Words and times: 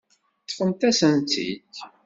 Ṭṭfent-asen-tt-id. 0.41 1.75